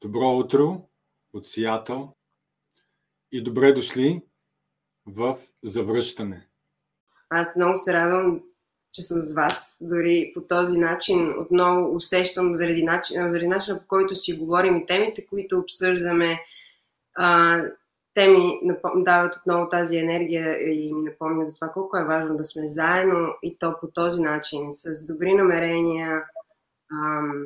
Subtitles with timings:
[0.00, 0.88] Добро утро
[1.32, 2.14] от Сиатъл
[3.32, 4.22] и добре дошли
[5.06, 6.48] в Завръщане.
[7.30, 8.42] Аз много се радвам,
[8.92, 9.78] че съм с вас.
[9.80, 14.86] Дори по този начин отново усещам заради, начин, заради начина по който си говорим и
[14.86, 16.40] темите, които обсъждаме.
[17.14, 17.58] А,
[18.14, 18.60] те ми
[18.96, 23.34] дават отново тази енергия и ми напомнят за това колко е важно да сме заедно
[23.42, 26.24] и то по този начин, с добри намерения
[26.92, 27.44] ам,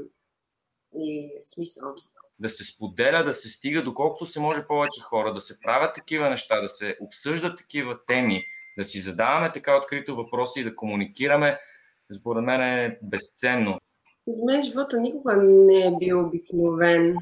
[0.95, 1.95] и смисъл
[2.43, 6.31] да се споделя, да се стига доколкото се може повече хора, да се правят такива
[6.31, 8.45] неща, да се обсъждат такива теми,
[8.79, 11.59] да си задаваме така открито въпроси и да комуникираме,
[12.21, 13.79] според мен е безценно.
[14.29, 17.17] За мен живота никога не е бил обикновен.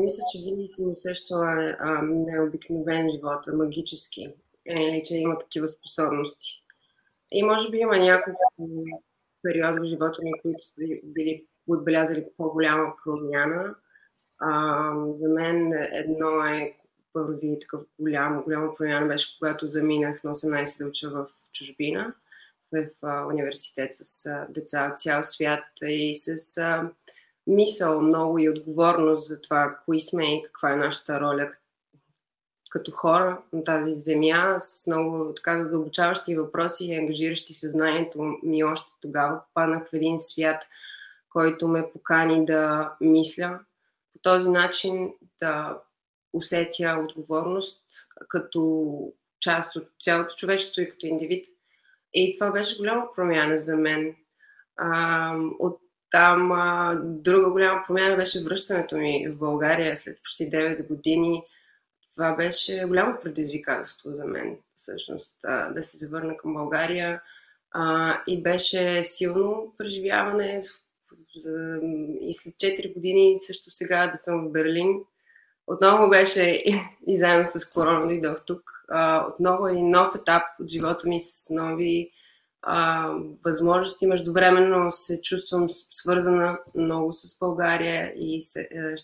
[0.00, 4.28] Мисля, че винаги съм усещала необикновен живот, магически.
[4.66, 6.64] Или че има такива способности.
[7.32, 8.52] И може би има няколко
[9.42, 10.74] периода в живота ми, които са
[11.04, 13.74] били отбелязали по-голяма промяна.
[14.38, 16.76] А, за мен едно е
[17.12, 22.14] първи такъв голям, голяма промяна беше, когато заминах на 18 да уча в чужбина,
[22.72, 26.90] в а, университет с а, деца от цял свят и с а,
[27.46, 31.52] мисъл много и отговорност за това, кои сме и каква е нашата роля
[32.70, 38.92] като хора на тази земя, с много така задълбочаващи въпроси и ангажиращи съзнанието ми още
[39.00, 39.40] тогава.
[39.46, 40.66] Попаднах в един свят,
[41.30, 43.60] който ме покани да мисля,
[44.18, 45.78] по този начин да
[46.32, 47.82] усетя отговорност
[48.28, 51.46] като част от цялото човечество и като индивид.
[52.14, 54.16] И това беше голяма промяна за мен.
[54.76, 60.88] А, от там а, друга голяма промяна беше връщането ми в България след почти 9
[60.88, 61.42] години.
[62.14, 67.22] Това беше голямо предизвикателство за мен, всъщност, а, да се завърна към България.
[67.70, 70.62] А, и беше силно преживяване.
[72.20, 75.00] И след 4 години също сега да съм в Берлин.
[75.66, 76.62] Отново беше
[77.06, 78.84] и заедно с корона дойдох тук.
[78.88, 82.10] А, отново един нов етап от живота ми с нови
[82.62, 83.10] а,
[83.44, 84.06] възможности.
[84.06, 88.94] Междувременно се чувствам свързана много с България и се, е,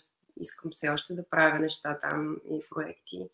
[0.41, 3.29] искам все още да правя неща там и проекти.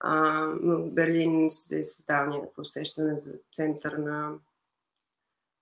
[0.00, 4.32] А, но Берлин се създава някакво усещане за център на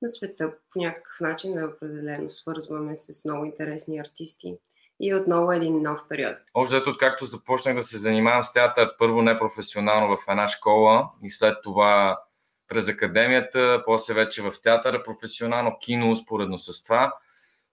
[0.03, 4.55] на света по някакъв начин да определено свързваме с много интересни артисти
[5.01, 6.37] и отново един нов период.
[6.55, 11.31] Още ето, както започнах да се занимавам с театър, първо непрофесионално в една школа и
[11.31, 12.21] след това
[12.69, 17.15] през академията, после вече в театъра, професионално кино, споредно с това.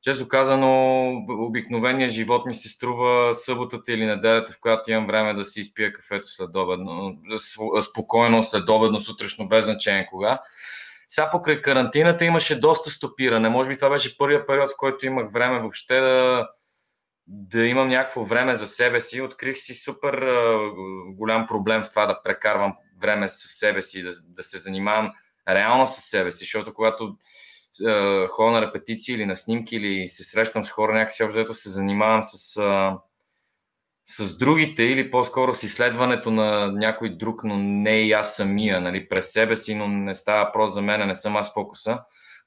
[0.01, 5.45] Често казано, обикновения живот ми се струва съботата или неделята, в която имам време да
[5.45, 7.17] си изпия кафето следобедно,
[7.89, 10.41] спокойно следобедно, сутрешно, без значение кога.
[11.07, 13.49] Сега покрай карантината имаше доста стопиране.
[13.49, 16.47] Може би това беше първият период, в който имах време въобще да,
[17.27, 19.21] да имам някакво време за себе си.
[19.21, 20.25] Открих си супер
[21.07, 25.11] голям проблем в това да прекарвам време с себе си, да, да се занимавам
[25.49, 27.15] реално с себе си, защото когато
[27.85, 31.69] а, ходя на репетиции или на снимки или се срещам с хора, някакси общо се
[31.69, 32.97] занимавам с а,
[34.09, 39.09] с другите или по-скоро с изследването на някой друг, но не и аз самия, нали,
[39.09, 41.99] през себе си, но не става просто за мен, не съм аз фокуса.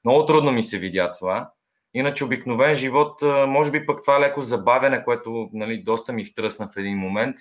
[0.05, 1.51] Много трудно ми се видя това.
[1.93, 6.77] Иначе обикновен живот, може би пък това леко забавяне, което нали, доста ми втръсна в
[6.77, 7.35] един момент,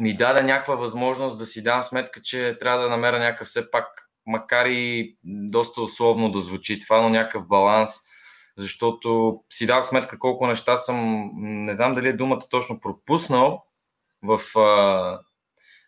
[0.00, 3.86] ми даде някаква възможност да си дам сметка, че трябва да намеря някакъв все пак,
[4.26, 7.90] макар и доста условно да звучи това, но някакъв баланс–
[8.58, 13.64] защото си дах сметка колко неща съм, не знам дали е думата точно пропуснал
[14.22, 14.40] в,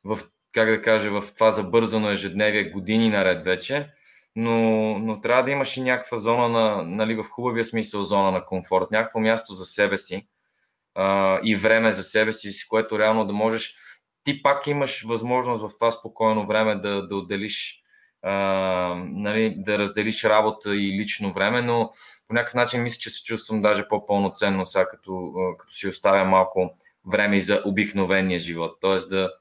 [0.04, 0.18] в
[0.52, 3.90] как да кажа, в това забързано ежедневие години наред вече,
[4.36, 4.58] но,
[4.98, 8.90] но трябва да имаш и някаква зона на, нали, в хубавия смисъл зона на комфорт,
[8.90, 10.28] някакво място за себе си
[10.94, 13.76] а, и време за себе си, с което реално да можеш,
[14.24, 17.82] ти пак имаш възможност в това спокойно време да, да отделиш
[18.22, 21.92] нали, да разделиш работа и лично време, но
[22.28, 26.76] по някакъв начин мисля, че се чувствам даже по-пълноценно сега, като, като си оставя малко
[27.06, 28.76] време и за обикновения живот.
[28.80, 29.32] Тоест да,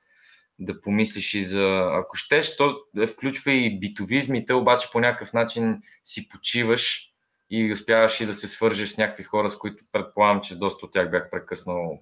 [0.60, 1.90] да помислиш и за...
[1.94, 2.76] Ако щеш, то
[3.08, 7.12] включва и битовизмите, обаче по някакъв начин си почиваш
[7.50, 10.92] и успяваш и да се свържеш с някакви хора, с които предполагам, че доста от
[10.92, 12.00] тях бях прекъснал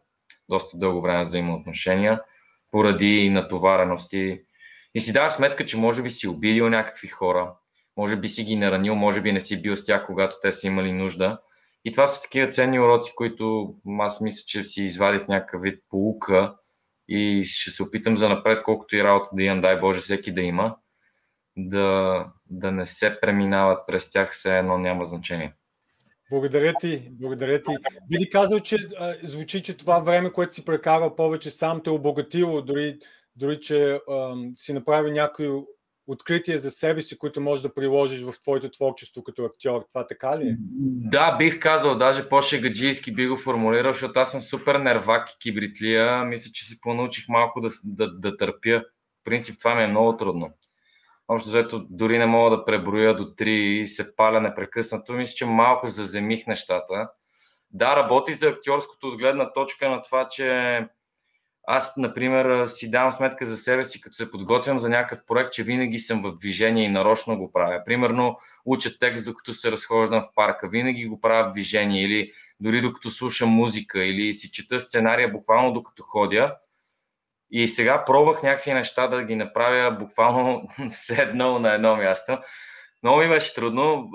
[0.50, 2.22] доста дълго време взаимоотношения,
[2.72, 4.42] поради натоварености
[4.96, 7.54] и си даваш сметка, че може би си обидил някакви хора,
[7.98, 10.68] може би си ги наранил, може би не си бил с тях, когато те са
[10.68, 11.40] имали нужда.
[11.86, 16.56] И това са такива ценни уроци, които аз мисля, че си извадих някакъв вид полука
[17.08, 20.42] и ще се опитам за напред, колкото и работа да имам, дай Боже, всеки да
[20.42, 20.76] има,
[21.58, 25.54] да, да не се преминават през тях, все едно няма значение.
[26.32, 27.72] Благодаря ти, благодаря ти.
[28.12, 32.62] Би казал, че а, звучи, че това време, което си прекарал повече сам те обогатило,
[32.62, 33.00] дори,
[33.36, 35.50] дори че а, си направи някои
[36.08, 39.86] открития за себе си, които можеш да приложиш в твоето творчество като актьор.
[39.90, 40.58] Това така ли е?
[41.12, 46.26] Да, бих казал, даже по-шегаджийски би го формулирал, защото аз съм супер нервак и кибритлия.
[46.26, 48.84] Мисля, че си понаучих малко да, да, да търпя.
[49.22, 50.54] В принцип това ми е много трудно.
[51.28, 55.14] Общо взето дори не мога да преброя до 3 и се паля непрекъснато.
[55.14, 57.10] Мисля, че малко заземих нещата.
[57.72, 60.80] Да, работи за актьорското от гледна точка на това, че
[61.68, 65.64] аз, например, си давам сметка за себе си, като се подготвям за някакъв проект, че
[65.64, 67.82] винаги съм в движение и нарочно го правя.
[67.86, 72.82] Примерно, уча текст, докато се разхождам в парка, винаги го правя в движение, или дори
[72.82, 76.56] докато слушам музика, или си чета сценария буквално докато ходя.
[77.52, 82.38] И сега пробвах някакви неща да ги направя буквално седнал на едно място.
[83.04, 84.12] Много ми беше трудно.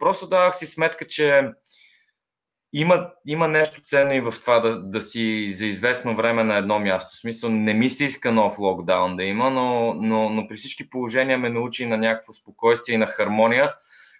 [0.00, 1.50] Просто давах си сметка, че
[2.72, 6.78] има, има нещо ценно и в това да, да си за известно време на едно
[6.78, 7.14] място.
[7.14, 10.90] В смисъл, не ми се иска нов локдаун да има, но, но, но при всички
[10.90, 13.74] положения ме научи на някакво спокойствие и на хармония,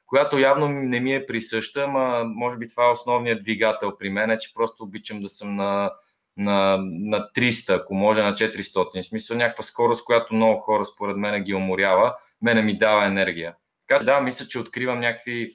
[0.06, 4.30] която явно не ми е присъща, но може би това е основният двигател при мен,
[4.30, 5.90] е, че просто обичам да съм на,
[6.36, 9.02] на, на 300, ако може на 400.
[9.02, 13.54] В смисъл някаква скорост, която много хора според мен ги уморява, мене ми дава енергия.
[13.88, 15.52] Така да, мисля, че откривам някакви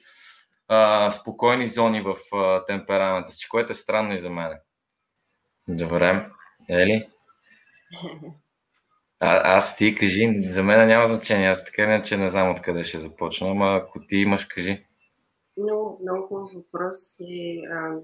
[0.68, 4.58] а, спокойни зони в а, темперамента си, което е странно и за мен.
[5.68, 6.30] Добре.
[6.68, 7.08] Ели?
[9.20, 12.84] А, аз ти кажи, за мен няма значение, аз така не, че не знам откъде
[12.84, 14.86] ще започна, ама ако ти имаш, кажи.
[15.56, 17.96] Много, много хубав въпрос и а,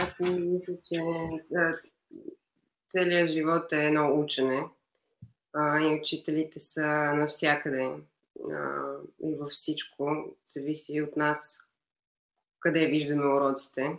[0.00, 1.02] аз не мисля, че
[1.56, 1.74] а,
[2.88, 4.64] целият живот е едно учене
[5.52, 7.90] а, и учителите са навсякъде
[8.52, 8.82] а,
[9.24, 10.24] и във всичко.
[10.46, 11.65] Зависи от нас
[12.66, 13.98] къде виждаме уроците,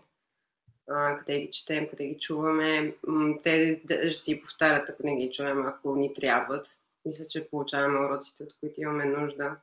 [1.17, 2.95] къде ги четем, къде ги чуваме.
[3.43, 6.67] Те да си повтарят, ако не ги чуем, ако ни трябват.
[7.05, 9.55] Мисля, че получаваме уроците, от които имаме нужда.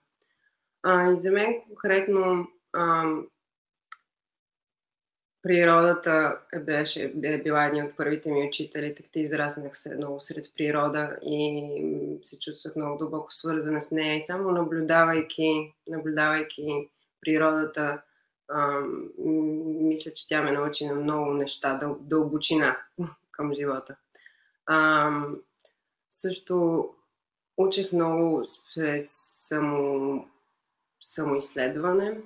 [0.83, 3.15] А, и за мен конкретно а,
[5.43, 10.45] природата е, беше, е била един от първите ми учители, така израснах се много сред
[10.57, 11.63] природа и
[12.23, 16.91] се чувствах много дълбоко свързана с нея и само наблюдавайки, наблюдавайки
[17.21, 18.03] природата,
[18.49, 18.81] а,
[19.19, 22.77] мисля, че тя ме научи на много неща, дъл, дълбочина
[23.31, 23.97] към живота.
[24.67, 25.11] А,
[26.11, 26.89] също
[27.57, 28.45] учех много
[28.75, 29.11] през
[29.49, 30.29] само,
[31.01, 32.21] самоизследване.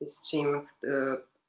[0.00, 0.64] Мисля, че имах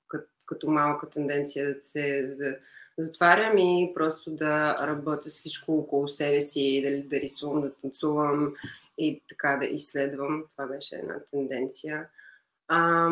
[0.08, 2.56] като, като малка тенденция да се за,
[2.98, 8.54] затварям и просто да работя с всичко около себе си, дали да рисувам, да танцувам
[8.98, 10.46] и така да изследвам.
[10.52, 12.08] Това беше една тенденция.
[12.68, 13.10] А,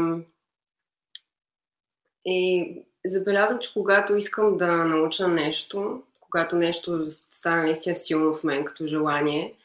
[2.25, 2.75] и
[3.05, 8.87] забелязвам, че когато искам да науча нещо, когато нещо стане наистина силно в мен като
[8.87, 9.55] желание,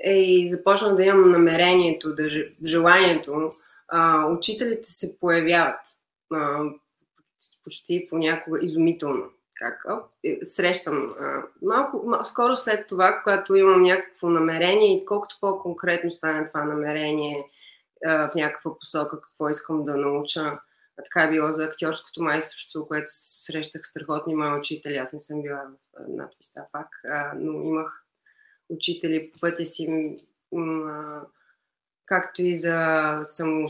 [0.00, 2.28] е, и започна да имам намерението, да,
[2.64, 3.50] желанието,
[3.88, 5.80] а, учителите се появяват
[6.32, 6.62] а,
[7.64, 9.24] почти понякога изумително.
[9.54, 9.84] Как?
[10.24, 16.10] Е, срещам а, малко, малко, скоро след това, когато имам някакво намерение и колкото по-конкретно
[16.10, 17.44] стане това намерение
[18.06, 20.44] а, в някаква посока, какво искам да науча,
[20.96, 24.96] така е било за актьорското майсторство, което срещах страхотни мои учители.
[24.96, 25.62] Аз не съм била
[25.92, 28.04] в надписта пак, а, но имах
[28.68, 29.88] учители по пътя си,
[30.56, 31.22] а,
[32.06, 33.68] както и за само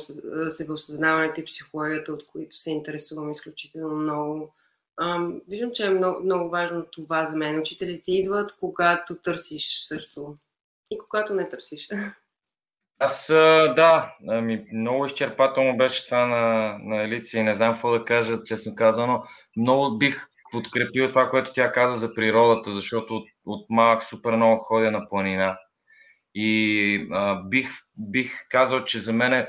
[1.38, 4.54] и психологията, от които се интересувам изключително много.
[4.96, 7.60] А, виждам, че е много, много важно това за мен.
[7.60, 10.34] Учителите идват, когато търсиш също
[10.90, 11.88] и когато не търсиш.
[12.98, 13.26] Аз
[13.76, 18.74] да, ами, много изчерпателно беше това на, на и не знам какво да кажа, честно
[18.74, 19.22] казано.
[19.56, 24.64] Много бих подкрепил това, което тя каза за природата, защото от, от малък супер много
[24.64, 25.58] ходя на планина.
[26.34, 29.46] И а, бих, бих казал, че за мен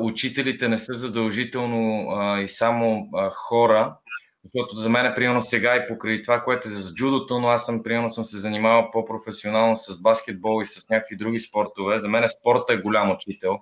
[0.00, 3.96] учителите не са задължително а, и само а, хора,
[4.44, 7.82] защото за мен, примерно сега и покрай това, което е за джудото, но аз съм,
[7.82, 11.98] примерно, съм се занимавал по-професионално с баскетбол и с някакви други спортове.
[11.98, 13.58] За мен спорта е голям учител.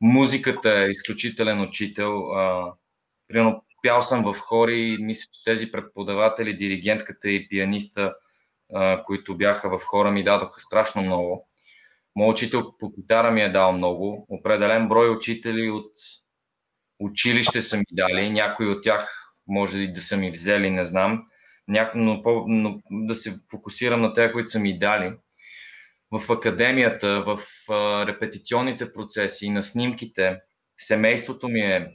[0.00, 2.32] Музиката е изключителен учител.
[2.32, 2.72] А,
[3.28, 8.14] примерно, пял съм в хори и мисля, че тези преподаватели, диригентката и пианиста,
[8.74, 11.48] а, които бяха в хора, ми дадоха страшно много.
[12.16, 14.26] Моят учител по китара ми е дал много.
[14.28, 15.90] Определен брой учители от
[16.98, 18.30] училище са ми дали.
[18.30, 21.26] Някои от тях може и да са ми взели, не знам,
[21.68, 25.14] няко, но, по, но да се фокусирам на тези, които са ми дали.
[26.10, 30.40] В академията, в а, репетиционните процеси, на снимките,
[30.78, 31.88] семейството ми е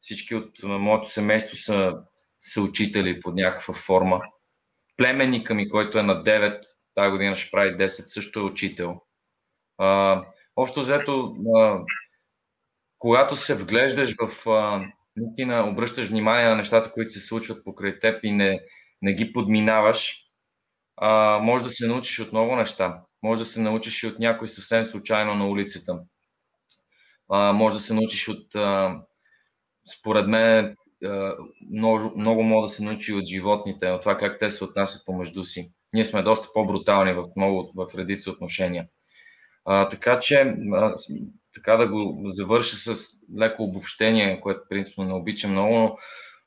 [0.00, 1.94] Всички от моето семейство са,
[2.40, 4.20] са учители под някаква форма.
[4.96, 6.62] Племенника ми, който е на 9,
[6.94, 9.00] тази година ще прави 10, също е учител.
[9.78, 10.22] А,
[10.56, 11.80] общо взето, а,
[12.98, 18.24] когато се вглеждаш в а, наистина обръщаш внимание на нещата, които се случват покрай теб
[18.24, 18.60] и не,
[19.02, 20.26] не ги подминаваш,
[20.96, 23.00] а, може да се научиш от много неща.
[23.22, 25.98] Може да се научиш и от някой съвсем случайно на улицата.
[27.28, 29.00] А, може да се научиш от, а,
[29.98, 31.36] според мен, а,
[31.72, 35.44] много, много може да се научи от животните, от това как те се отнасят помежду
[35.44, 35.72] си.
[35.94, 38.88] Ние сме доста по-брутални в много, в редици отношения.
[39.66, 40.94] А, така че, а,
[41.54, 45.96] така да го завърша с леко обобщение, което принципно не обичам много, но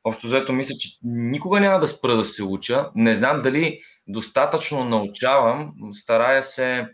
[0.04, 2.90] общо взето мисля, че никога няма да спра да се уча.
[2.96, 6.88] Не знам дали достатъчно научавам, старая се,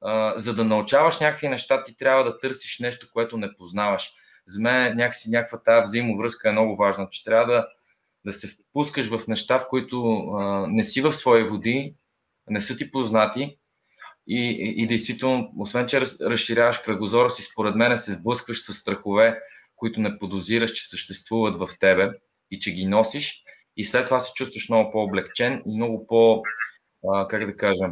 [0.00, 4.10] а, за да научаваш някакви неща, ти трябва да търсиш нещо, което не познаваш.
[4.46, 7.66] За мен някакси някаква тази взаимовръзка е много важна, че трябва да,
[8.24, 11.94] да се впускаш в неща, в които а, не си в свои води,
[12.48, 13.59] не са ти познати
[14.32, 19.40] и, и, действително, освен че разширяваш кръгозора си, според мен се сблъскваш с страхове,
[19.76, 22.10] които не подозираш, че съществуват в тебе
[22.50, 23.44] и че ги носиш
[23.76, 26.42] и след това се чувстваш много по-облегчен и много по,
[27.08, 27.84] а, как да кажа,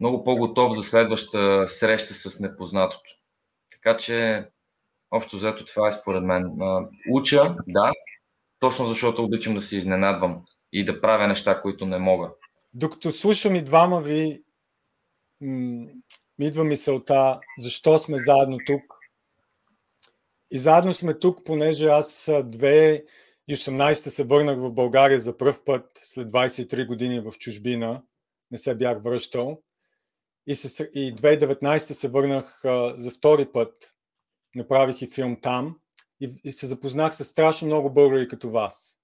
[0.00, 3.10] много по-готов за следваща среща с непознатото.
[3.72, 4.46] Така че,
[5.10, 6.44] общо взето, това е според мен.
[6.60, 7.92] А, уча, да,
[8.60, 10.42] точно защото обичам да се изненадвам
[10.72, 12.30] и да правя неща, които не мога.
[12.74, 14.42] Докато слушам и двама ви,
[15.40, 18.82] ми идва мисълта, защо сме заедно тук.
[20.50, 23.04] И заедно сме тук, понеже аз две
[23.50, 28.02] 2018 се върнах в България за първ път, след 23 години в чужбина.
[28.50, 29.62] Не се бях връщал.
[30.46, 33.94] И, с, и 2019 се върнах а, за втори път.
[34.54, 35.78] Направих и филм там.
[36.20, 38.97] И, и се запознах с страшно много българи като вас.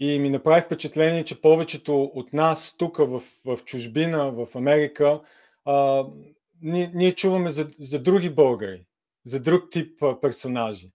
[0.00, 5.20] И ми направи впечатление, че повечето от нас тук в, в чужбина, в Америка,
[5.64, 6.06] а,
[6.62, 8.86] ние, ние чуваме за, за други българи,
[9.24, 10.92] за друг тип а, персонажи.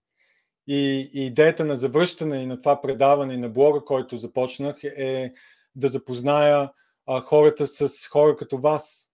[0.66, 5.32] И, и идеята на завръщане и на това предаване и на блога, който започнах, е
[5.74, 6.70] да запозная
[7.06, 9.10] а, хората с хора като вас.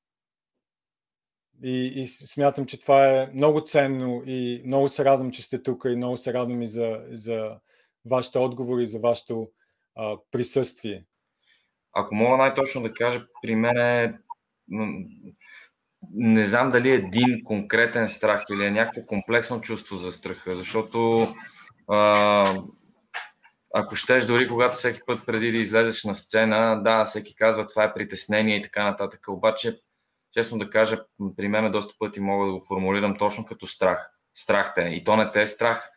[1.63, 5.85] И, и смятам, че това е много ценно и много се радвам, че сте тук
[5.85, 7.57] и много се радвам и за, за
[8.05, 9.51] вашите отговори, за вашето
[10.31, 11.05] присъствие.
[11.93, 14.19] Ако мога най-точно да кажа, при мен е
[16.15, 21.29] не знам дали е един конкретен страх или е някакво комплексно чувство за страха, защото
[21.89, 22.45] а,
[23.75, 27.85] ако щеш, дори когато всеки път преди да излезеш на сцена, да, всеки казва това
[27.85, 29.81] е притеснение и така нататък, обаче,
[30.33, 31.05] честно да кажа,
[31.37, 34.11] при мен доста пъти мога да го формулирам точно като страх.
[34.35, 34.83] Страх те.
[34.83, 35.91] И то не те е страх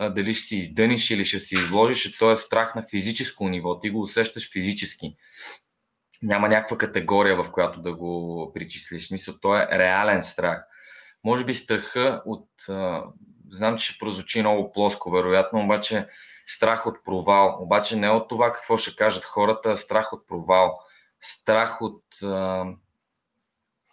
[0.00, 3.78] дали ще си издъниш или ще си изложиш, то е страх на физическо ниво.
[3.78, 5.16] Ти го усещаш физически
[6.22, 9.10] няма някаква категория, в която да го причислиш.
[9.10, 10.64] Мисля, то е реален страх.
[11.24, 12.48] Може би страха от...
[13.50, 16.08] Знам, че ще прозвучи много плоско, вероятно, обаче
[16.46, 17.56] страх от провал.
[17.60, 20.78] Обаче не от това какво ще кажат хората, страх от провал.
[21.20, 22.02] Страх от...
[22.22, 22.66] А,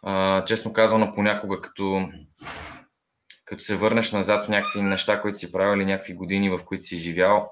[0.03, 2.09] а, честно казано, понякога като
[3.45, 6.83] като се върнеш назад в някакви неща, които си правил или някакви години, в които
[6.83, 7.51] си живял,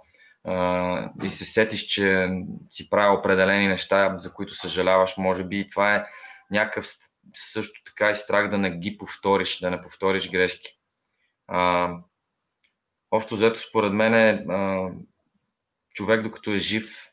[1.24, 2.30] и се сетиш, че
[2.70, 6.06] си правил определени неща, за които съжаляваш, може би и това е
[6.52, 6.86] някакъв
[7.34, 10.80] също така и страх да не ги повториш, да не повториш грешки.
[11.48, 11.92] А,
[13.12, 14.90] общо взето, според мен, е, а,
[15.94, 17.10] човек докато е жив,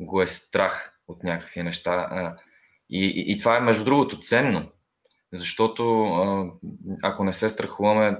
[0.00, 2.08] го е страх от някакви неща.
[2.10, 2.36] А,
[2.90, 4.72] и, и, и това е, между другото, ценно,
[5.36, 6.10] защото
[7.02, 8.18] ако не се страхуваме,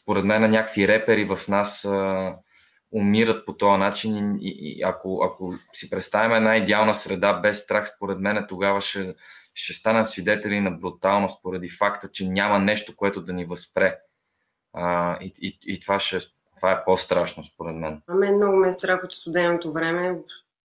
[0.00, 2.36] според мен, някакви репери в нас а,
[2.92, 7.92] умират по този начин и, и ако, ако си представим една идеална среда без страх,
[7.96, 9.14] според мен тогава ще,
[9.54, 13.98] ще станем свидетели на бруталност поради факта, че няма нещо, което да ни възпре.
[14.72, 16.18] А, и, и, и това, ще,
[16.56, 18.02] това е по-страшно, според мен.
[18.06, 20.18] А мен много ме е страх от студеното време.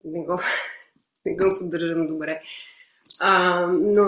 [0.04, 0.40] Не го,
[1.26, 2.42] не го поддържам добре.
[3.22, 4.08] А, но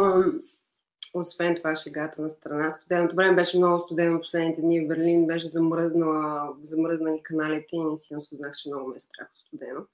[1.14, 2.72] освен това, шегата на страна.
[2.72, 7.98] Студеното време беше много студено последните дни в Берлин, беше замръзнала, замръзнали каналите и не
[7.98, 9.86] си осъзнах, че много ме е страх студено.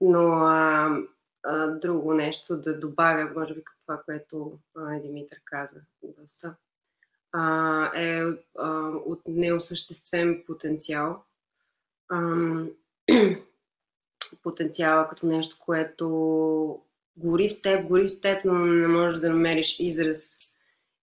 [0.00, 0.96] Но а,
[1.44, 6.54] а, друго нещо да добавя, може би, към това, което а, Димитър каза доста,
[7.32, 8.22] а, е
[8.58, 11.22] а, от неосъществен потенциал.
[12.08, 12.38] А,
[14.42, 16.82] потенциала като нещо, което
[17.16, 20.34] гори в теб, гори в теб, но не можеш да намериш израз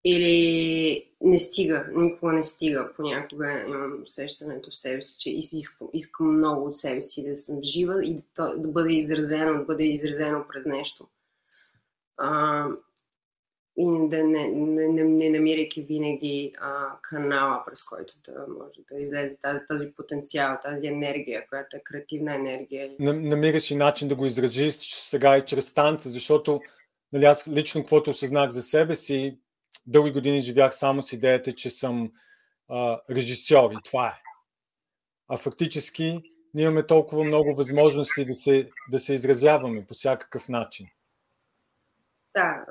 [0.06, 2.90] или не стига, никога не стига.
[2.96, 7.64] Понякога имам усещането в себе си, че искам, искам много от себе си да съм
[7.64, 11.08] жива и да, да бъде изразено, да бъде изразено през нещо.
[12.18, 12.68] А,
[13.80, 19.00] и да не, не, не, не намирайки винаги а, канала, през който да може да
[19.00, 22.96] излезе тази, този потенциал, тази енергия, която е креативна енергия.
[23.00, 26.62] Намираш и начин да го изразиш сега и чрез танца, защото
[27.14, 29.40] нали, аз лично, каквото осъзнах за себе си,
[29.88, 32.12] дълги години живях само с идеята, че съм
[32.70, 34.22] а, режисьор и това е.
[35.28, 36.22] А фактически
[36.54, 40.88] ние имаме толкова много възможности да се, да се изразяваме по всякакъв начин.
[42.36, 42.66] Да,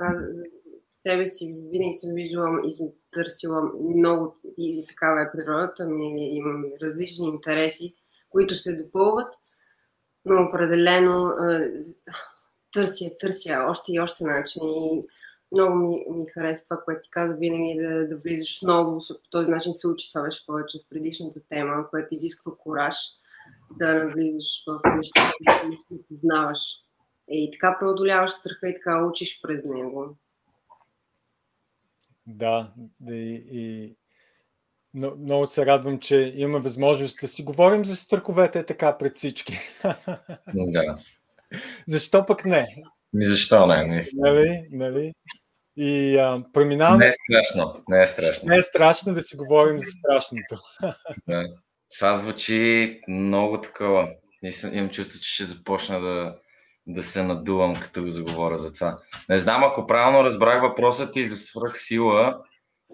[1.08, 3.62] себе си винаги съм виждала и съм търсила
[3.96, 7.94] много, или такава е природата ми, имам различни интереси,
[8.30, 9.34] които се допълват,
[10.24, 11.32] но определено
[12.72, 15.02] търся, търся още и още начини.
[15.56, 19.48] Много ми, ми харесва това, което ти каза, винаги да, да влизаш много, по този
[19.48, 22.96] начин се учи, това беше повече в предишната тема, което изисква кораж
[23.78, 26.60] да навлизаш в нещата, които не познаваш.
[27.30, 30.16] И така преодоляваш страха и така учиш през него.
[32.30, 32.72] Да,
[33.10, 33.96] и, и
[34.94, 39.58] много се радвам, че имаме възможност да си говорим за страховете така пред всички.
[40.54, 40.94] Да.
[41.86, 42.66] Защо пък не?
[43.12, 44.32] Ми защо не, наистина.
[44.32, 45.12] Нали, нали?
[45.76, 47.04] И а, преминаваме...
[47.04, 48.48] Не е страшно, не е страшно.
[48.48, 50.56] Не е страшно да си говорим за страшното.
[51.28, 51.44] Да.
[51.98, 54.08] Това звучи много такова.
[54.72, 56.38] Имам чувство, че ще започна да,
[56.88, 58.98] да се надувам, като го заговоря за това.
[59.28, 62.42] Не знам, ако правилно разбрах въпросът ти за свръхсила,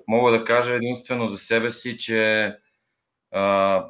[0.09, 2.53] мога да кажа единствено за себе си, че
[3.31, 3.85] а,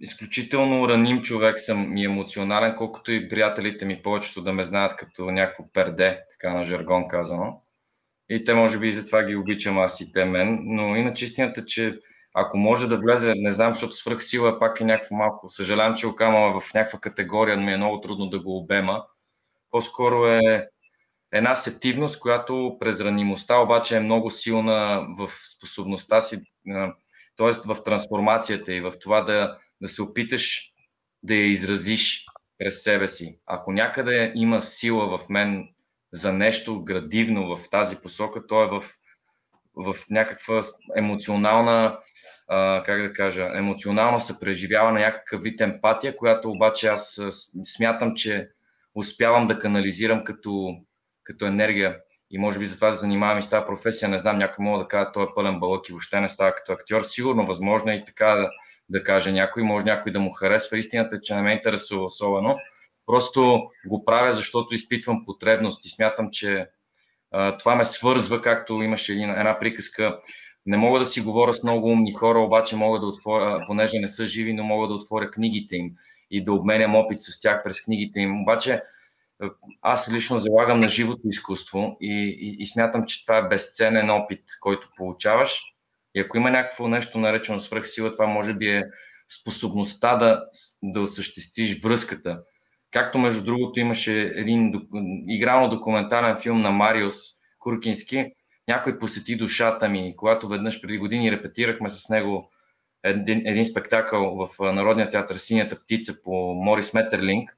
[0.00, 5.30] изключително раним човек съм и емоционален, колкото и приятелите ми повечето да ме знаят като
[5.30, 7.62] някакво перде, така на жаргон казано.
[8.28, 11.64] И те може би и затова ги обичам аз и те мен, но иначе истината,
[11.64, 11.98] че
[12.34, 15.50] ако може да влезе, не знам, защото свръхсила пак е някакво малко.
[15.50, 19.04] Съжалявам, че окама в някаква категория ми е много трудно да го обема.
[19.70, 20.68] По-скоро е
[21.32, 26.42] една сетивност, която през ранимостта обаче е много силна в способността си,
[27.36, 27.50] т.е.
[27.66, 30.72] в трансформацията и в това да, да се опиташ
[31.22, 32.26] да я изразиш
[32.58, 33.38] през себе си.
[33.46, 35.68] Ако някъде има сила в мен
[36.12, 38.84] за нещо градивно в тази посока, то е в,
[39.76, 40.60] в някаква
[40.96, 41.98] емоционална
[42.48, 47.20] а, как да кажа, емоционално се преживява на някакъв вид емпатия, която обаче аз
[47.64, 48.50] смятам, че
[48.94, 50.76] успявам да канализирам като,
[51.24, 51.96] като енергия.
[52.30, 54.08] И може би затова се занимавам и с тази професия.
[54.08, 56.72] Не знам, някой мога да кажа, той е пълен балък и въобще не става като
[56.72, 57.02] актьор.
[57.02, 58.50] Сигурно, възможно е и така да,
[58.88, 59.62] да каже някой.
[59.62, 60.78] Може някой да му харесва.
[60.78, 62.58] Истината, че не ме интересува особено.
[63.06, 66.68] Просто го правя, защото изпитвам потребност и смятам, че
[67.58, 70.18] това ме свързва, както имаше една приказка
[70.66, 74.08] не мога да си говоря с много умни хора, обаче мога да отворя, понеже не
[74.08, 75.92] са живи, но мога да отворя книгите им
[76.30, 78.42] и да обменям опит с тях през книгите им.
[78.42, 78.80] Обаче е,
[79.82, 84.40] аз лично залагам на живото изкуство и, и, и смятам, че това е безценен опит,
[84.60, 85.62] който получаваш.
[86.14, 88.84] И ако има някакво нещо наречено свръхсила, това може би е
[89.40, 90.44] способността да,
[90.82, 92.42] да осъществиш връзката.
[92.94, 94.72] Както между другото имаше един
[95.28, 97.16] игрално документален филм на Мариус
[97.58, 98.32] Куркински,
[98.68, 100.16] някой посети душата ми.
[100.16, 102.50] Когато веднъж преди години репетирахме с него
[103.04, 107.56] един, един спектакъл в Народния театър Синята птица по Морис Метерлинг,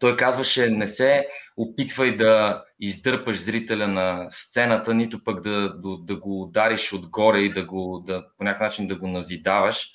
[0.00, 1.26] той казваше, не се
[1.56, 7.52] опитвай да издърпаш зрителя на сцената, нито пък да, да, да го удариш отгоре и
[7.52, 9.90] да го, да, по някакъв начин да го назидаваш,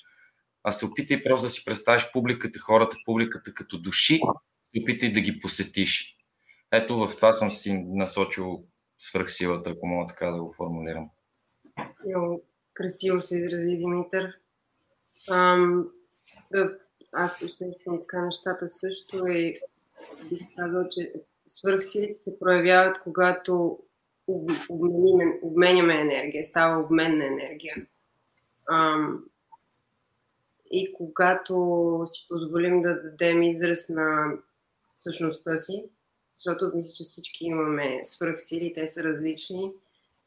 [0.64, 4.20] а се опитай просто да си представиш публиката, хората, публиката като души,
[4.74, 6.16] се опитай да ги посетиш.
[6.72, 8.64] Ето в това съм си насочил
[8.98, 11.10] свръхсилата, ако мога така да го формулирам.
[12.06, 12.42] Много
[12.74, 14.38] красиво се изрази Димитър.
[15.30, 15.84] Ам,
[17.12, 19.60] аз усещам така нещата също и
[20.28, 21.12] бих казал, че
[21.46, 23.78] свръхсилите се проявяват, когато
[24.68, 27.86] обменим, обменяме енергия, става обмен на енергия.
[28.70, 29.24] Ам,
[30.74, 31.54] и когато
[32.06, 34.32] си позволим да дадем израз на
[34.90, 35.84] същността си,
[36.34, 39.72] защото мисля, че всички имаме свръхсили, те са различни.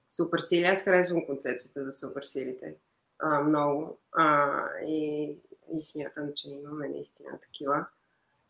[0.10, 2.76] Суперсили, аз харесвам концепцията за суперсилите
[3.20, 5.32] а, много а, и,
[5.78, 7.86] и смятам, че имаме наистина такива.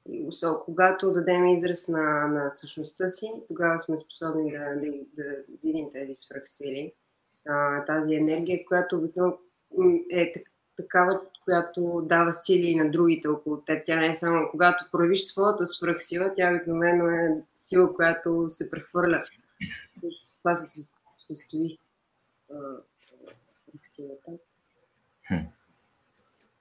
[0.05, 5.35] И особено, когато дадем израз на, на същността си, тогава сме способни да, да, да
[5.63, 6.93] видим тези свръхсили.
[7.47, 9.37] А, тази енергия, която обикновено
[10.09, 10.31] е
[10.77, 13.83] такава, която дава сили на другите около теб.
[13.85, 19.23] Тя не е само когато проявиш своята свръхсила, тя обикновено е сила, която се прехвърля.
[20.41, 20.91] Това се
[21.27, 21.77] състои
[23.47, 24.31] свръхсилата.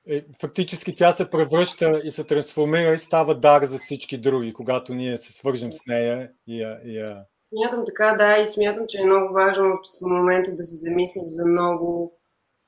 [0.09, 4.95] Е, фактически тя се превръща и се трансформира и става дар за всички други, когато
[4.95, 7.25] ние се свържем с нея и я, и я...
[7.49, 11.47] Смятам така, да, и смятам, че е много важно в момента да се замислим за
[11.47, 12.13] много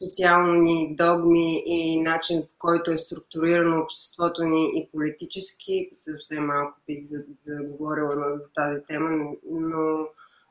[0.02, 5.90] социални догми и начин по който е структурирано обществото ни и политически.
[5.96, 10.06] Съвсем малко бих за, да говорила на тази тема, но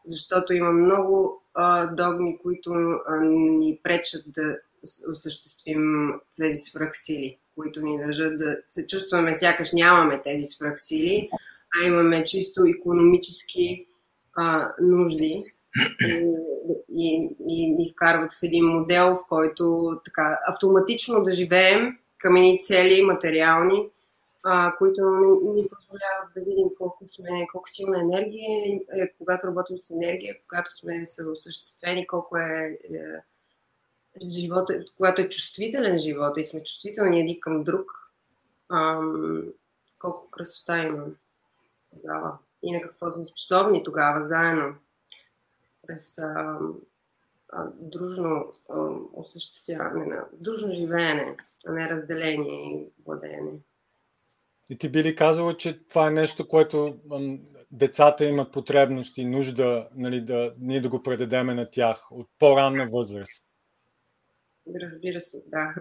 [0.05, 2.71] защото има много а, догми, които
[3.07, 4.57] а, ни пречат да
[5.11, 11.29] осъществим тези свръхсили, които ни държат да се чувстваме сякаш нямаме тези свръхсили,
[11.75, 13.87] а имаме чисто економически
[14.35, 15.56] а, нужди
[16.01, 16.33] и,
[16.93, 22.59] и, и ни вкарват в един модел, в който така автоматично да живеем към едни
[22.61, 23.89] цели материални,
[24.43, 29.79] а, които ни, ни позволяват да видим колко, сме, колко силна енергия е, когато работим
[29.79, 36.63] с енергия, когато сме осъществени, колко е, е живота, когато е чувствителен живота и сме
[36.63, 38.11] чувствителни един към друг,
[38.69, 39.43] ам,
[39.99, 41.03] колко красота има
[41.93, 44.75] тогава и на какво сме способни тогава заедно
[45.87, 46.59] през а,
[47.49, 48.79] а, дружно а,
[49.13, 51.35] осъществяване на дружно живеене,
[51.67, 53.51] а не разделение и владеене.
[54.69, 57.39] И ти би ли казала, че това е нещо, което ам,
[57.71, 62.89] децата имат потребност и нужда нали, да, ние да го предадеме на тях от по-ранна
[62.89, 63.47] възраст?
[64.81, 65.73] Разбира се, да.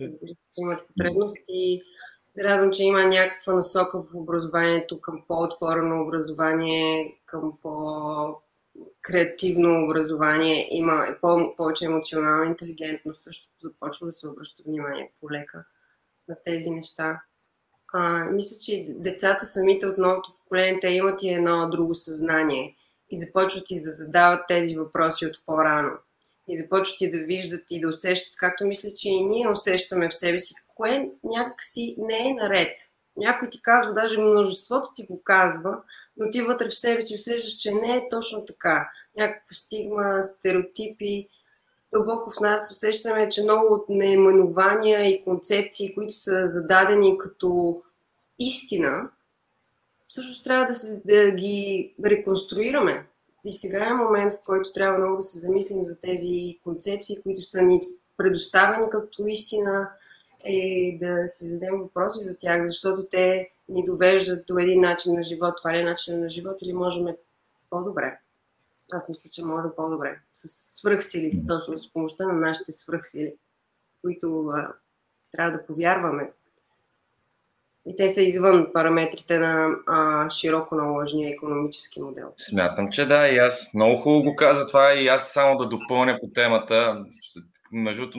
[0.00, 0.04] Е.
[0.04, 1.82] Разбира се, че имат потребност и
[2.34, 10.66] се радвам, че има някаква насока в образованието към по-отворено образование, към по-креативно образование.
[10.70, 15.64] Има по- повече емоционална интелигентност, също започва да се обръща внимание по-лека
[16.28, 17.22] на тези неща.
[17.92, 22.76] А, мисля, че децата самите от новото поколение, те имат и едно друго съзнание
[23.10, 25.92] и започват и да задават тези въпроси от по-рано
[26.48, 30.14] и започват и да виждат и да усещат, както мисля, че и ние усещаме в
[30.14, 32.78] себе си, кое някакси не е наред.
[33.16, 35.78] Някой ти казва, даже множеството ти го казва,
[36.16, 38.90] но ти вътре в себе си усещаш, че не е точно така.
[39.16, 41.28] Някаква стигма, стереотипи,
[41.92, 47.82] дълбоко в нас усещаме, че много от наименования и концепции, които са зададени като
[48.38, 49.10] истина,
[50.06, 53.06] всъщност трябва да, се, да ги реконструираме.
[53.44, 57.42] И сега е момент, в който трябва много да се замислим за тези концепции, които
[57.42, 57.80] са ни
[58.16, 59.90] предоставени като истина
[60.44, 65.22] и да си зададем въпроси за тях, защото те ни довеждат до един начин на
[65.22, 65.54] живот.
[65.56, 67.06] Това ли е начин на живот или можем
[67.70, 68.18] по-добре?
[68.92, 70.18] Аз мисля, че може по-добре.
[70.34, 73.34] С свръхсилите, точно с помощта на нашите свръхсили,
[74.02, 74.74] които а,
[75.32, 76.30] трябва да повярваме,
[77.86, 82.32] и те са извън параметрите на а, широко наложения економически модел.
[82.36, 86.18] Смятам, че да, и аз много хубаво го каза това и аз само да допълня
[86.20, 87.04] по темата.
[87.72, 88.10] Между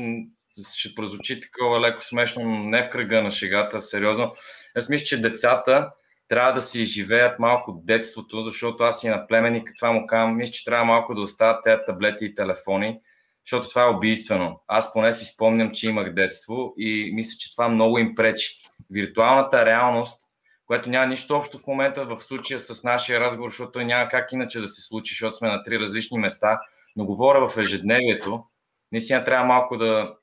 [0.75, 4.31] ще прозвучи такова леко смешно, но не в кръга на шегата, сериозно.
[4.75, 5.91] Аз мисля, че децата
[6.27, 10.51] трябва да си живеят малко детството, защото аз и на племенник това му казвам, мисля,
[10.51, 12.99] че трябва малко да оставят тези таблети и телефони,
[13.45, 14.63] защото това е убийствено.
[14.67, 18.53] Аз поне си спомням, че имах детство и мисля, че това много им пречи
[18.91, 20.21] виртуалната реалност,
[20.65, 24.31] което няма нищо общо в момента в случая с нашия разговор, защото той няма как
[24.31, 26.59] иначе да се случи, защото сме на три различни места,
[26.95, 28.43] но говоря в ежедневието.
[28.91, 30.15] Наистина трябва малко да,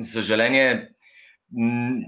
[0.00, 0.88] за съжаление,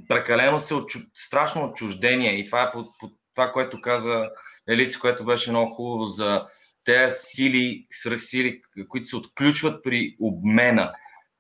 [0.09, 4.31] прекалено се от, страшно отчуждение и това е по, по това, което каза
[4.69, 6.47] Елица, което беше много хубаво за
[6.85, 10.93] тези сили, свръхсили, които се отключват при обмена.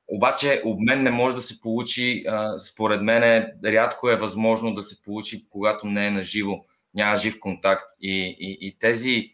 [0.08, 2.24] Обаче обмен не може да се получи,
[2.58, 7.36] според мен рядко е възможно да се получи, когато не е на живо, няма жив
[7.40, 7.84] контакт.
[8.00, 9.30] И, и, и тези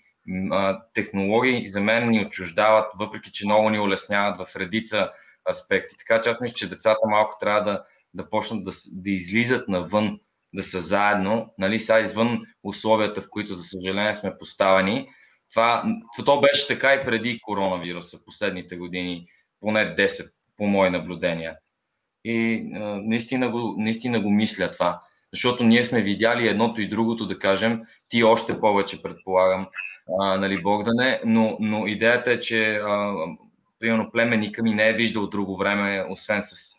[0.50, 5.10] а, технологии за мен ни отчуждават, въпреки че много ни улесняват в редица
[5.50, 5.96] аспекти.
[5.98, 10.20] Така че аз мисля, че децата малко трябва да, да почнат да, да излизат навън,
[10.54, 15.08] да са заедно, нали, са извън условията, в които, за съжаление, сме поставени.
[15.50, 15.84] Това,
[16.16, 19.26] това беше така и преди коронавируса, последните години,
[19.60, 21.56] поне 10 по мои наблюдения.
[22.24, 22.62] И
[23.02, 25.00] наистина, го, наистина го мисля това.
[25.32, 29.66] Защото ние сме видяли едното и другото, да кажем, ти още повече предполагам,
[30.20, 33.14] а, нали, Богдане, но, но идеята е, че а,
[33.80, 36.74] примерно племенника ми не е виждал друго време, освен с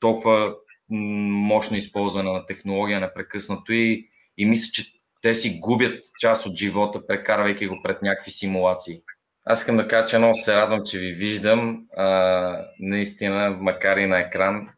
[0.00, 0.54] толкова
[0.90, 4.08] мощно използване на технология непрекъснато и,
[4.38, 9.00] и мисля, че те си губят част от живота, прекарвайки го пред някакви симулации.
[9.44, 14.06] Аз искам да кажа, че много се радвам, че ви виждам, а, наистина, макар и
[14.06, 14.68] на екран.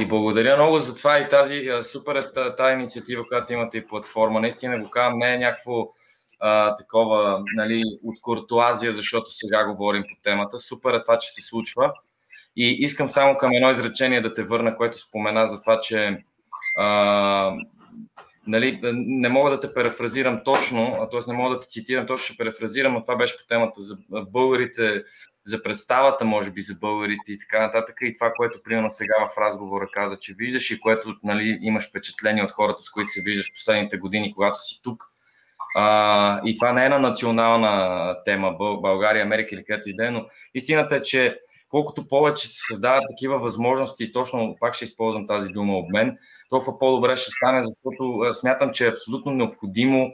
[0.00, 4.40] И благодаря много за това и тази супер тази инициатива, която имате и платформа.
[4.40, 5.88] Наистина го казвам, не е някакво
[6.40, 10.58] а, такова нали, от куртуазия, защото сега говорим по темата.
[10.58, 11.92] Супер е това, че се случва.
[12.56, 16.24] И искам само към едно изречение да те върна, което спомена за това, че
[16.76, 17.56] а,
[18.46, 21.30] нали, не мога да те перефразирам точно, т.е.
[21.30, 25.04] не мога да те цитирам точно, ще перефразирам, но това беше по темата за българите,
[25.46, 27.96] за представата, може би, за българите и така нататък.
[28.00, 32.44] И това, което примерно сега в разговора каза, че виждаш и което нали, имаш впечатление
[32.44, 35.12] от хората, с които се виждаш последните години, когато си тук.
[35.76, 40.10] А, и това не е на национална тема, България, Америка или където и да е,
[40.10, 45.48] но истината е, че колкото повече се създават такива възможности, точно пак ще използвам тази
[45.48, 46.18] дума обмен,
[46.50, 50.10] толкова по-добре ще стане, защото смятам, че е абсолютно необходимо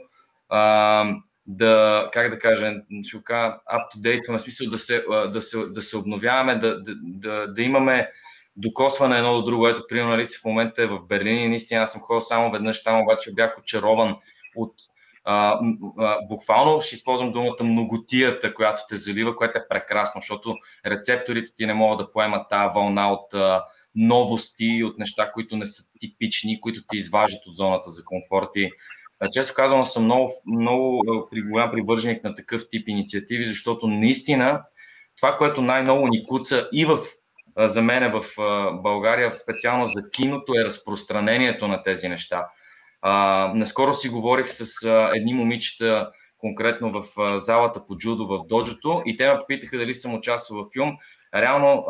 [0.49, 1.05] а,
[1.47, 5.57] да, как да кажа, ще кажа, up to date, в смисъл да се, да се,
[5.57, 8.09] да се обновяваме, да, да, да, да имаме
[8.57, 9.67] докосване едно до друго.
[9.67, 12.83] Ето, примерно, нали, в момента е в Берлин и наистина аз съм ходил само веднъж
[12.83, 14.15] там, обаче бях очарован
[14.55, 14.73] от
[15.25, 15.59] а,
[15.99, 21.65] а, буквално ще използвам думата многотията, която те залива, което е прекрасно, защото рецепторите ти
[21.65, 23.63] не могат да поемат тази вълна от а,
[23.95, 28.49] новости, от неща, които не са типични, които ти изваждат от зоната за комфорт.
[28.55, 28.71] И,
[29.33, 31.03] често казвам, съм много, много
[31.49, 34.63] голям привърженик на такъв тип инициативи, защото наистина
[35.17, 36.99] това, което най-много ни куца и в
[37.57, 38.25] за мен в
[38.83, 42.47] България, специално за киното, е разпространението на тези неща.
[43.07, 48.47] А, наскоро си говорих с а, едни момичета, конкретно в а, залата по джудо в
[48.47, 50.97] доджото и те ме попитаха дали съм участвал в филм.
[51.35, 51.85] Реално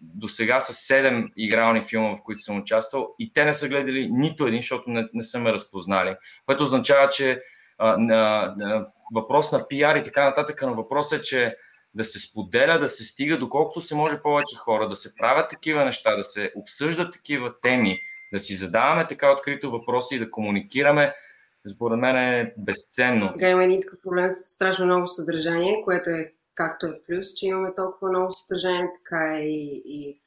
[0.00, 4.08] до сега са седем игрални филма, в които съм участвал и те не са гледали
[4.10, 6.16] нито един, защото не, не са ме разпознали.
[6.46, 7.42] Което означава, че
[7.78, 11.56] а, на, на, въпрос на пиар и така нататък, но въпрос е, че
[11.94, 15.84] да се споделя, да се стига доколкото се може повече хора, да се правят такива
[15.84, 18.00] неща, да се обсъждат такива теми,
[18.32, 21.14] да си задаваме така открито въпроси и да комуникираме,
[21.74, 23.26] според мен е безценно.
[23.26, 27.46] Сега има един такъв проблем с страшно много съдържание, което е както е плюс, че
[27.46, 30.20] имаме толкова много съдържание, така е и, и,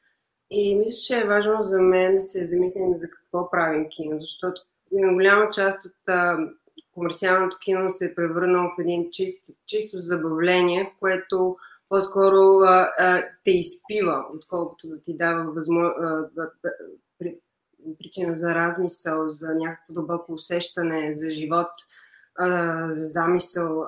[0.50, 4.62] и мисля, че е важно за мен да се замислим за какво правим кино, защото
[4.92, 6.38] голяма част от а,
[6.94, 11.56] комерциалното кино се е превърнало в един чист, чисто забавление, което
[11.88, 15.98] по-скоро а, а, те изпива, отколкото да ти дава възможност,
[17.98, 21.70] причина за размисъл, за някакво дълбоко усещане за живот,
[22.88, 23.86] за замисъл,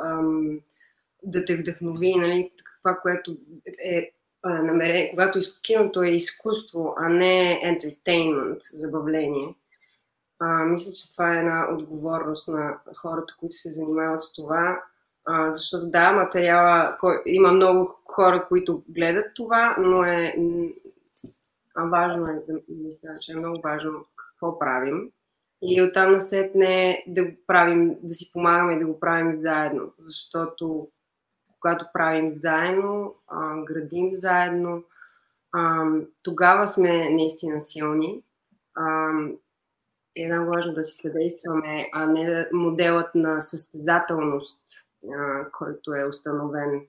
[1.22, 3.37] да те вдъхнови, нали, това, което
[3.85, 4.12] е
[4.44, 9.55] намерение, когато киното е изкуство, а не ентертеймент, забавление.
[10.38, 14.83] А, мисля, че това е една отговорност на хората, които се занимават с това,
[15.24, 20.72] а, защото да, материала, кой, има много хора, които гледат това, но е а
[21.88, 25.11] важно е, мисля, че е много важно какво правим.
[25.62, 29.93] И оттам насетне да го правим, да си помагаме да го правим заедно.
[29.99, 30.88] Защото
[31.61, 34.85] когато правим заедно, а, градим заедно,
[35.53, 35.85] а,
[36.25, 38.23] тогава сме наистина силни.
[38.75, 39.11] А,
[40.16, 44.62] е много важно да си съдействаме, а не моделът на състезателност,
[45.12, 46.87] а, който е установен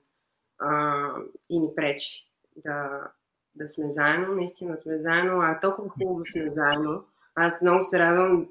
[0.58, 1.08] а,
[1.50, 3.10] и ни пречи да,
[3.54, 7.04] да сме заедно, наистина сме заедно, а толкова хубаво сме заедно.
[7.34, 8.48] Аз много се радвам,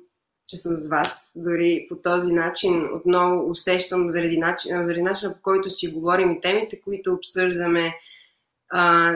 [0.47, 1.31] че съм с вас.
[1.35, 6.41] Дори по този начин отново усещам заради, начин, заради начина по който си говорим и
[6.41, 7.95] темите, които обсъждаме.
[8.69, 9.11] А,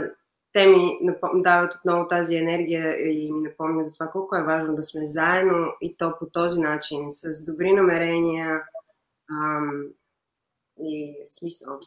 [0.54, 1.00] те ми
[1.36, 5.68] дават отново тази енергия и ми напомнят за това колко е важно да сме заедно
[5.82, 8.64] и то по този начин, с добри намерения
[9.32, 9.84] ам,
[10.80, 11.80] и смисъл.